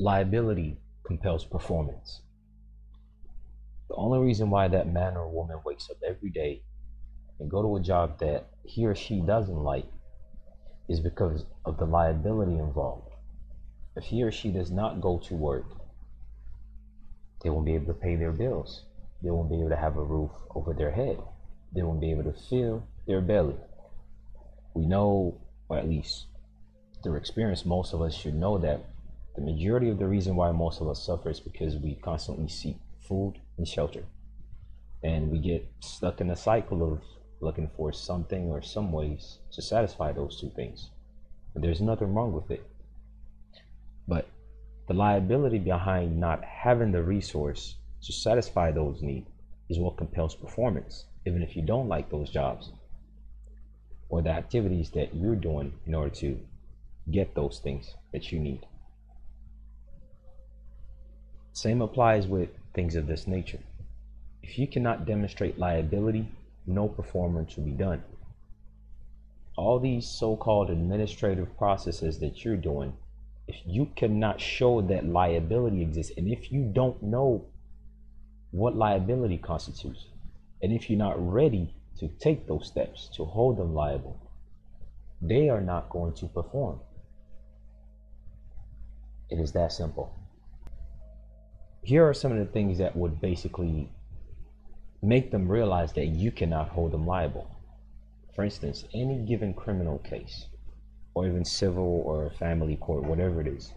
liability 0.00 0.78
compels 1.04 1.44
performance. 1.44 2.22
The 3.88 3.96
only 3.96 4.18
reason 4.20 4.48
why 4.48 4.68
that 4.68 4.90
man 4.90 5.16
or 5.16 5.28
woman 5.28 5.58
wakes 5.64 5.90
up 5.90 5.98
every 6.06 6.30
day 6.30 6.62
and 7.38 7.50
go 7.50 7.60
to 7.62 7.76
a 7.76 7.80
job 7.80 8.18
that 8.20 8.48
he 8.64 8.86
or 8.86 8.94
she 8.94 9.20
doesn't 9.20 9.62
like 9.62 9.86
is 10.88 11.00
because 11.00 11.44
of 11.64 11.76
the 11.76 11.84
liability 11.84 12.58
involved. 12.58 13.12
If 13.94 14.04
he 14.04 14.22
or 14.22 14.32
she 14.32 14.50
does 14.50 14.70
not 14.70 15.00
go 15.00 15.18
to 15.18 15.34
work, 15.34 15.66
they 17.42 17.50
won't 17.50 17.66
be 17.66 17.74
able 17.74 17.92
to 17.92 18.00
pay 18.00 18.16
their 18.16 18.32
bills. 18.32 18.84
They 19.22 19.30
won't 19.30 19.50
be 19.50 19.58
able 19.58 19.70
to 19.70 19.76
have 19.76 19.96
a 19.96 20.02
roof 20.02 20.30
over 20.54 20.72
their 20.72 20.92
head. 20.92 21.18
They 21.74 21.82
won't 21.82 22.00
be 22.00 22.10
able 22.10 22.24
to 22.24 22.32
fill 22.48 22.86
their 23.06 23.20
belly. 23.20 23.56
We 24.72 24.86
know, 24.86 25.40
or 25.68 25.78
at 25.78 25.88
least 25.88 26.26
through 27.02 27.16
experience, 27.16 27.66
most 27.66 27.92
of 27.92 28.00
us 28.00 28.14
should 28.14 28.34
know 28.34 28.56
that 28.58 28.84
the 29.40 29.52
majority 29.52 29.88
of 29.88 29.98
the 29.98 30.06
reason 30.06 30.36
why 30.36 30.52
most 30.52 30.82
of 30.82 30.88
us 30.88 31.02
suffer 31.02 31.30
is 31.30 31.40
because 31.40 31.74
we 31.76 31.94
constantly 31.94 32.46
seek 32.46 32.76
food 33.00 33.40
and 33.56 33.66
shelter. 33.66 34.04
And 35.02 35.30
we 35.30 35.38
get 35.38 35.66
stuck 35.80 36.20
in 36.20 36.28
a 36.28 36.36
cycle 36.36 36.92
of 36.92 37.00
looking 37.40 37.70
for 37.74 37.90
something 37.90 38.50
or 38.50 38.60
some 38.60 38.92
ways 38.92 39.38
to 39.52 39.62
satisfy 39.62 40.12
those 40.12 40.38
two 40.38 40.50
things. 40.50 40.90
And 41.54 41.64
there's 41.64 41.80
nothing 41.80 42.12
wrong 42.12 42.34
with 42.34 42.50
it. 42.50 42.62
But 44.06 44.28
the 44.88 44.94
liability 44.94 45.58
behind 45.58 46.20
not 46.20 46.44
having 46.44 46.92
the 46.92 47.02
resource 47.02 47.76
to 48.02 48.12
satisfy 48.12 48.72
those 48.72 49.00
needs 49.00 49.30
is 49.70 49.78
what 49.78 49.96
compels 49.96 50.34
performance, 50.34 51.06
even 51.26 51.42
if 51.42 51.56
you 51.56 51.62
don't 51.62 51.88
like 51.88 52.10
those 52.10 52.28
jobs 52.28 52.72
or 54.10 54.20
the 54.20 54.28
activities 54.28 54.90
that 54.90 55.14
you're 55.14 55.34
doing 55.34 55.72
in 55.86 55.94
order 55.94 56.14
to 56.16 56.38
get 57.10 57.34
those 57.34 57.58
things 57.60 57.94
that 58.12 58.30
you 58.30 58.38
need. 58.38 58.66
Same 61.60 61.82
applies 61.82 62.26
with 62.26 62.48
things 62.72 62.96
of 62.96 63.06
this 63.06 63.26
nature. 63.26 63.58
If 64.42 64.58
you 64.58 64.66
cannot 64.66 65.04
demonstrate 65.04 65.58
liability, 65.58 66.26
no 66.66 66.88
performance 66.88 67.54
will 67.54 67.64
be 67.64 67.72
done. 67.72 68.02
All 69.58 69.78
these 69.78 70.08
so 70.08 70.36
called 70.36 70.70
administrative 70.70 71.54
processes 71.58 72.18
that 72.20 72.42
you're 72.42 72.56
doing, 72.56 72.94
if 73.46 73.56
you 73.66 73.90
cannot 73.94 74.40
show 74.40 74.80
that 74.80 75.04
liability 75.04 75.82
exists, 75.82 76.14
and 76.16 76.28
if 76.28 76.50
you 76.50 76.62
don't 76.62 77.02
know 77.02 77.44
what 78.52 78.74
liability 78.74 79.36
constitutes, 79.36 80.06
and 80.62 80.72
if 80.72 80.88
you're 80.88 80.98
not 80.98 81.20
ready 81.20 81.74
to 81.98 82.08
take 82.08 82.46
those 82.46 82.68
steps 82.68 83.10
to 83.16 83.26
hold 83.26 83.58
them 83.58 83.74
liable, 83.74 84.18
they 85.20 85.50
are 85.50 85.60
not 85.60 85.90
going 85.90 86.14
to 86.14 86.26
perform. 86.26 86.80
It 89.28 89.38
is 89.38 89.52
that 89.52 89.72
simple 89.72 90.19
here 91.90 92.08
are 92.08 92.14
some 92.14 92.30
of 92.30 92.38
the 92.38 92.44
things 92.44 92.78
that 92.78 92.94
would 92.94 93.20
basically 93.20 93.88
make 95.02 95.32
them 95.32 95.50
realize 95.50 95.92
that 95.94 96.06
you 96.06 96.30
cannot 96.30 96.68
hold 96.68 96.92
them 96.92 97.04
liable. 97.04 97.50
For 98.32 98.44
instance, 98.44 98.84
any 98.94 99.18
given 99.18 99.52
criminal 99.52 99.98
case, 99.98 100.46
or 101.14 101.26
even 101.26 101.44
civil 101.44 102.02
or 102.06 102.30
family 102.38 102.76
court, 102.76 103.02
whatever 103.02 103.40
it 103.40 103.48
is, 103.48 103.72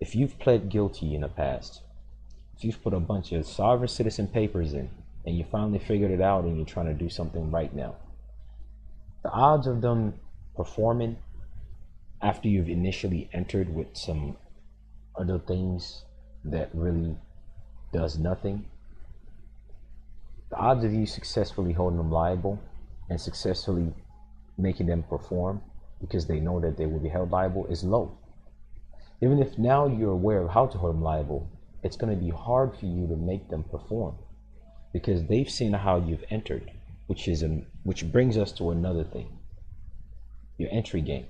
if 0.00 0.14
you've 0.14 0.38
pled 0.38 0.68
guilty 0.68 1.16
in 1.16 1.22
the 1.22 1.28
past, 1.28 1.82
if 2.56 2.62
you've 2.62 2.80
put 2.80 2.94
a 2.94 3.00
bunch 3.00 3.32
of 3.32 3.44
sovereign 3.44 3.88
citizen 3.88 4.28
papers 4.28 4.72
in, 4.72 4.88
and 5.26 5.36
you 5.36 5.44
finally 5.50 5.80
figured 5.80 6.12
it 6.12 6.20
out 6.20 6.44
and 6.44 6.56
you're 6.56 6.64
trying 6.64 6.86
to 6.86 6.94
do 6.94 7.08
something 7.08 7.50
right 7.50 7.74
now, 7.74 7.96
the 9.24 9.30
odds 9.32 9.66
of 9.66 9.80
them 9.80 10.14
performing 10.54 11.16
after 12.22 12.46
you've 12.46 12.68
initially 12.68 13.28
entered 13.32 13.74
with 13.74 13.88
some 13.94 14.36
other 15.18 15.40
things 15.40 16.04
that 16.44 16.70
really 16.72 17.16
does 17.92 18.18
nothing, 18.18 18.64
the 20.50 20.56
odds 20.56 20.84
of 20.84 20.92
you 20.92 21.06
successfully 21.06 21.72
holding 21.72 21.98
them 21.98 22.10
liable 22.10 22.58
and 23.08 23.20
successfully 23.20 23.92
making 24.58 24.86
them 24.86 25.02
perform 25.02 25.62
because 26.00 26.26
they 26.26 26.40
know 26.40 26.60
that 26.60 26.76
they 26.76 26.86
will 26.86 26.98
be 26.98 27.08
held 27.08 27.30
liable 27.30 27.66
is 27.66 27.84
low. 27.84 28.16
Even 29.22 29.40
if 29.40 29.56
now 29.56 29.86
you're 29.86 30.10
aware 30.10 30.42
of 30.42 30.50
how 30.50 30.66
to 30.66 30.76
hold 30.76 30.94
them 30.94 31.02
liable, 31.02 31.48
it's 31.82 31.96
going 31.96 32.14
to 32.14 32.22
be 32.22 32.30
hard 32.30 32.76
for 32.76 32.86
you 32.86 33.06
to 33.06 33.16
make 33.16 33.48
them 33.48 33.62
perform 33.64 34.14
because 34.92 35.24
they've 35.24 35.48
seen 35.48 35.72
how 35.72 35.96
you've 35.96 36.24
entered, 36.30 36.70
which 37.06 37.28
is 37.28 37.42
an, 37.42 37.64
which 37.84 38.10
brings 38.12 38.36
us 38.36 38.52
to 38.52 38.70
another 38.70 39.04
thing. 39.04 39.28
Your 40.58 40.68
entry 40.70 41.00
game. 41.00 41.26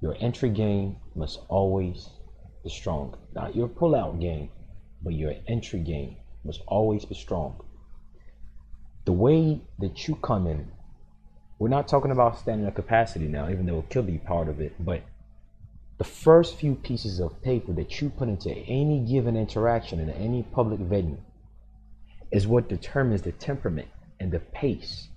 Your 0.00 0.16
entry 0.20 0.50
game 0.50 0.96
must 1.14 1.40
always 1.48 2.08
be 2.62 2.70
strong. 2.70 3.16
Not 3.34 3.56
your 3.56 3.68
pull-out 3.68 4.20
game, 4.20 4.50
but 5.02 5.14
your 5.14 5.34
entry 5.48 5.80
game 5.80 6.16
must 6.44 6.62
always 6.66 7.04
be 7.04 7.14
strong. 7.14 7.60
The 9.04 9.12
way 9.12 9.60
that 9.78 10.06
you 10.06 10.16
come 10.16 10.46
in, 10.46 10.70
we're 11.58 11.68
not 11.68 11.88
talking 11.88 12.10
about 12.10 12.38
standing 12.38 12.66
up 12.66 12.74
capacity 12.74 13.26
now, 13.26 13.48
even 13.48 13.66
though 13.66 13.78
it 13.78 13.90
could 13.90 14.06
be 14.06 14.18
part 14.18 14.48
of 14.48 14.60
it, 14.60 14.74
but 14.84 15.02
the 15.98 16.04
first 16.04 16.56
few 16.56 16.74
pieces 16.74 17.20
of 17.20 17.42
paper 17.42 17.72
that 17.74 18.00
you 18.00 18.10
put 18.10 18.28
into 18.28 18.50
any 18.50 19.00
given 19.00 19.36
interaction 19.36 20.00
in 20.00 20.10
any 20.10 20.42
public 20.42 20.80
venue 20.80 21.18
is 22.32 22.46
what 22.46 22.68
determines 22.68 23.22
the 23.22 23.32
temperament 23.32 23.88
and 24.18 24.32
the 24.32 24.40
pace 24.40 25.08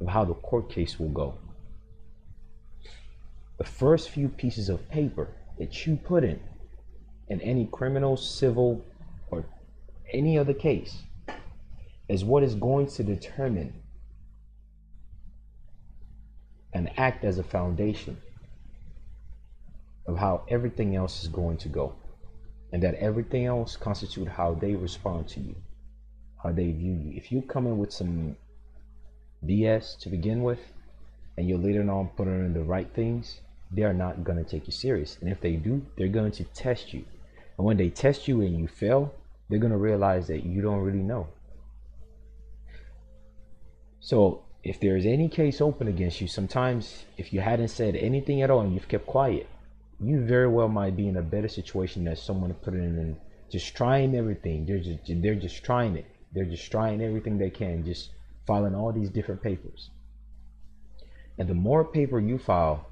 of 0.00 0.06
how 0.06 0.24
the 0.24 0.34
court 0.34 0.70
case 0.70 0.98
will 0.98 1.08
go. 1.08 1.34
The 3.58 3.64
first 3.64 4.10
few 4.10 4.28
pieces 4.28 4.68
of 4.68 4.88
paper 4.88 5.28
that 5.58 5.86
you 5.86 5.96
put 5.96 6.24
in 6.24 6.40
in 7.28 7.40
any 7.40 7.68
criminal, 7.70 8.16
civil, 8.16 8.84
or 9.30 9.44
any 10.12 10.38
other 10.38 10.54
case 10.54 11.02
is 12.08 12.24
what 12.24 12.42
is 12.42 12.54
going 12.54 12.86
to 12.86 13.02
determine 13.02 13.72
and 16.72 16.90
act 16.98 17.24
as 17.24 17.38
a 17.38 17.42
foundation 17.42 18.16
of 20.06 20.18
how 20.18 20.44
everything 20.48 20.96
else 20.96 21.22
is 21.22 21.28
going 21.28 21.56
to 21.56 21.68
go. 21.68 21.94
And 22.72 22.82
that 22.82 22.94
everything 22.94 23.46
else 23.46 23.76
constitute 23.76 24.26
how 24.26 24.54
they 24.54 24.74
respond 24.74 25.28
to 25.28 25.40
you 25.40 25.54
how 26.44 26.52
they 26.52 26.70
view 26.70 26.92
you. 26.92 27.16
If 27.16 27.32
you 27.32 27.40
come 27.40 27.66
in 27.66 27.78
with 27.78 27.92
some 27.92 28.36
bs 29.44 29.98
to 29.98 30.08
begin 30.08 30.42
with 30.42 30.60
and 31.36 31.48
you're 31.48 31.58
later 31.58 31.88
on 31.90 32.08
put 32.16 32.28
in 32.28 32.54
the 32.54 32.62
right 32.62 32.88
things 32.94 33.40
they 33.70 33.82
are 33.82 33.92
not 33.92 34.24
going 34.24 34.42
to 34.42 34.48
take 34.48 34.66
you 34.66 34.72
serious. 34.72 35.18
And 35.20 35.30
if 35.30 35.40
they 35.40 35.56
do 35.56 35.84
they're 35.96 36.08
going 36.08 36.32
to 36.32 36.44
test 36.44 36.92
you 36.92 37.04
and 37.56 37.66
when 37.66 37.76
they 37.76 37.90
test 37.90 38.28
you 38.28 38.40
and 38.40 38.58
you 38.58 38.66
fail, 38.66 39.14
they're 39.48 39.58
going 39.58 39.72
to 39.72 39.78
realize 39.78 40.26
that 40.28 40.44
you 40.44 40.62
don't 40.62 40.80
really 40.80 41.02
know. 41.02 41.28
So 44.00 44.42
if 44.62 44.80
there's 44.80 45.06
any 45.06 45.28
case 45.28 45.60
open 45.60 45.88
against 45.88 46.20
you, 46.20 46.28
sometimes 46.28 47.04
if 47.16 47.32
you 47.32 47.40
hadn't 47.40 47.68
said 47.68 47.96
anything 47.96 48.42
at 48.42 48.50
all 48.50 48.60
and 48.60 48.74
you've 48.74 48.88
kept 48.88 49.06
quiet, 49.06 49.48
you 50.00 50.24
very 50.24 50.48
well 50.48 50.68
might 50.68 50.96
be 50.96 51.08
in 51.08 51.16
a 51.16 51.22
better 51.22 51.48
situation 51.48 52.04
than 52.04 52.16
someone 52.16 52.52
put 52.54 52.74
in 52.74 52.98
and 52.98 53.16
just 53.50 53.74
trying 53.76 54.16
everything. 54.16 54.66
They're 54.66 54.80
just 54.80 54.98
they're 55.06 55.34
just 55.34 55.62
trying 55.62 55.96
it. 55.96 56.06
They're 56.32 56.44
just 56.44 56.70
trying 56.70 57.00
everything 57.00 57.38
they 57.38 57.50
can, 57.50 57.84
just 57.84 58.10
filing 58.46 58.74
all 58.74 58.92
these 58.92 59.10
different 59.10 59.42
papers. 59.42 59.90
And 61.38 61.48
the 61.48 61.54
more 61.54 61.84
paper 61.84 62.18
you 62.18 62.38
file 62.38 62.86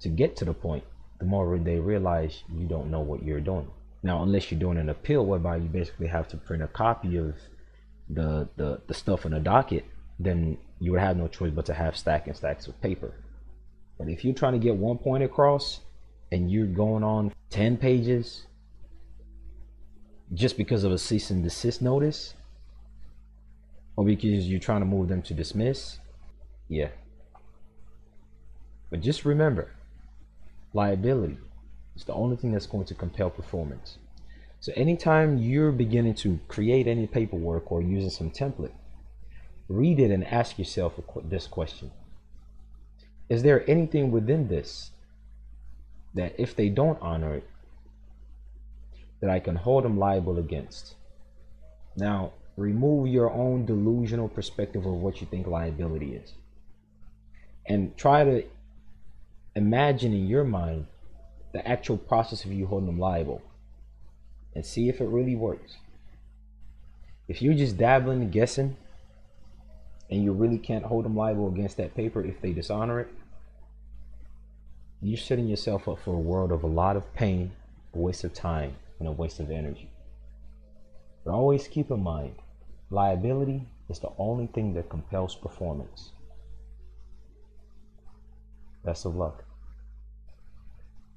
to 0.00 0.08
get 0.08 0.36
to 0.36 0.44
the 0.44 0.54
point, 0.54 0.84
the 1.22 1.28
more 1.28 1.56
they 1.56 1.78
realize 1.78 2.42
you 2.52 2.66
don't 2.66 2.90
know 2.90 2.98
what 3.00 3.22
you're 3.22 3.40
doing. 3.40 3.70
Now, 4.02 4.24
unless 4.24 4.50
you're 4.50 4.58
doing 4.58 4.76
an 4.76 4.88
appeal 4.88 5.24
whereby 5.24 5.58
you 5.58 5.68
basically 5.68 6.08
have 6.08 6.26
to 6.28 6.36
print 6.36 6.64
a 6.64 6.66
copy 6.66 7.16
of 7.16 7.36
the, 8.10 8.48
the, 8.56 8.80
the 8.88 8.94
stuff 8.94 9.24
in 9.24 9.32
a 9.32 9.38
docket, 9.38 9.84
then 10.18 10.58
you 10.80 10.90
would 10.90 11.00
have 11.00 11.16
no 11.16 11.28
choice 11.28 11.52
but 11.52 11.66
to 11.66 11.74
have 11.74 11.96
stack 11.96 12.26
and 12.26 12.36
stacks 12.36 12.66
of 12.66 12.80
paper. 12.80 13.14
But 13.98 14.08
if 14.08 14.24
you're 14.24 14.34
trying 14.34 14.54
to 14.54 14.58
get 14.58 14.74
one 14.74 14.98
point 14.98 15.22
across 15.22 15.78
and 16.32 16.50
you're 16.50 16.66
going 16.66 17.04
on 17.04 17.32
10 17.50 17.76
pages 17.76 18.46
just 20.34 20.56
because 20.56 20.82
of 20.82 20.90
a 20.90 20.98
cease 20.98 21.30
and 21.30 21.44
desist 21.44 21.82
notice, 21.82 22.34
or 23.94 24.04
because 24.04 24.48
you're 24.48 24.58
trying 24.58 24.80
to 24.80 24.86
move 24.86 25.06
them 25.06 25.22
to 25.22 25.34
dismiss, 25.34 25.98
yeah. 26.68 26.88
But 28.90 29.02
just 29.02 29.24
remember, 29.24 29.70
liability. 30.74 31.38
It's 31.94 32.04
the 32.04 32.14
only 32.14 32.36
thing 32.36 32.52
that's 32.52 32.66
going 32.66 32.86
to 32.86 32.94
compel 32.94 33.30
performance. 33.30 33.98
So 34.60 34.72
anytime 34.76 35.38
you're 35.38 35.72
beginning 35.72 36.14
to 36.16 36.38
create 36.48 36.86
any 36.86 37.06
paperwork 37.06 37.70
or 37.72 37.82
using 37.82 38.10
some 38.10 38.30
template, 38.30 38.72
read 39.68 39.98
it 39.98 40.10
and 40.10 40.26
ask 40.26 40.58
yourself 40.58 40.94
this 41.24 41.46
question. 41.46 41.90
Is 43.28 43.42
there 43.42 43.68
anything 43.68 44.10
within 44.10 44.48
this 44.48 44.90
that 46.14 46.34
if 46.38 46.54
they 46.54 46.68
don't 46.68 46.98
honor 47.00 47.34
it, 47.34 47.48
that 49.20 49.30
I 49.30 49.40
can 49.40 49.56
hold 49.56 49.84
them 49.84 49.98
liable 49.98 50.38
against? 50.38 50.94
Now, 51.96 52.32
remove 52.56 53.08
your 53.08 53.30
own 53.30 53.64
delusional 53.64 54.28
perspective 54.28 54.86
of 54.86 54.92
what 54.92 55.20
you 55.20 55.26
think 55.26 55.46
liability 55.46 56.14
is. 56.14 56.34
And 57.66 57.96
try 57.96 58.24
to 58.24 58.44
imagine 59.54 60.12
in 60.12 60.26
your 60.26 60.44
mind 60.44 60.86
the 61.52 61.66
actual 61.66 61.98
process 61.98 62.44
of 62.44 62.52
you 62.52 62.66
holding 62.66 62.86
them 62.86 62.98
liable 62.98 63.42
and 64.54 64.64
see 64.64 64.88
if 64.88 65.00
it 65.00 65.06
really 65.06 65.36
works. 65.36 65.76
If 67.28 67.42
you're 67.42 67.54
just 67.54 67.76
dabbling 67.76 68.22
and 68.22 68.32
guessing 68.32 68.76
and 70.10 70.22
you 70.22 70.32
really 70.32 70.58
can't 70.58 70.84
hold 70.84 71.04
them 71.04 71.16
liable 71.16 71.48
against 71.48 71.76
that 71.76 71.94
paper 71.94 72.24
if 72.24 72.40
they 72.40 72.52
dishonor 72.52 73.00
it, 73.00 73.08
you're 75.00 75.18
setting 75.18 75.48
yourself 75.48 75.88
up 75.88 75.98
for 75.98 76.14
a 76.14 76.18
world 76.18 76.52
of 76.52 76.62
a 76.62 76.68
lot 76.68 76.96
of 76.96 77.12
pain, 77.14 77.52
a 77.94 77.98
waste 77.98 78.24
of 78.24 78.32
time, 78.32 78.76
and 78.98 79.08
a 79.08 79.12
waste 79.12 79.40
of 79.40 79.50
energy. 79.50 79.90
But 81.24 81.32
always 81.32 81.68
keep 81.68 81.90
in 81.90 82.02
mind, 82.02 82.34
liability 82.90 83.66
is 83.88 83.98
the 83.98 84.12
only 84.18 84.46
thing 84.46 84.74
that 84.74 84.88
compels 84.88 85.34
performance. 85.34 86.10
Best 88.84 89.06
of 89.06 89.14
luck. 89.14 89.44